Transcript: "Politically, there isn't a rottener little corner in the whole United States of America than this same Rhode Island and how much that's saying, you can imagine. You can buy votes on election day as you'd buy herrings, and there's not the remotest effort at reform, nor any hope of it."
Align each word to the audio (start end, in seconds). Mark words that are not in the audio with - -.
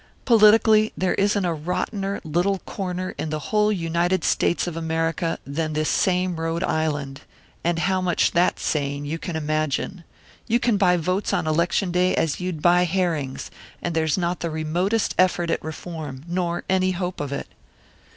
"Politically, 0.25 0.91
there 0.97 1.13
isn't 1.13 1.45
a 1.45 1.53
rottener 1.53 2.19
little 2.23 2.57
corner 2.65 3.13
in 3.19 3.29
the 3.29 3.37
whole 3.51 3.71
United 3.71 4.23
States 4.23 4.65
of 4.65 4.75
America 4.75 5.37
than 5.45 5.73
this 5.73 5.89
same 5.89 6.39
Rhode 6.39 6.63
Island 6.63 7.21
and 7.63 7.77
how 7.77 8.01
much 8.01 8.31
that's 8.31 8.63
saying, 8.65 9.05
you 9.05 9.19
can 9.19 9.35
imagine. 9.35 10.03
You 10.47 10.59
can 10.59 10.77
buy 10.77 10.97
votes 10.97 11.33
on 11.33 11.45
election 11.45 11.91
day 11.91 12.15
as 12.15 12.39
you'd 12.39 12.63
buy 12.63 12.85
herrings, 12.85 13.51
and 13.79 13.93
there's 13.93 14.17
not 14.17 14.39
the 14.39 14.49
remotest 14.49 15.13
effort 15.19 15.51
at 15.51 15.63
reform, 15.63 16.23
nor 16.27 16.63
any 16.67 16.93
hope 16.93 17.19
of 17.19 17.31
it." 17.31 17.49